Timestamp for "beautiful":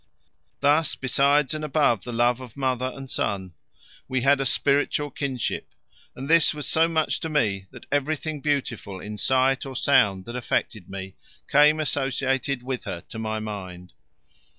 8.41-8.99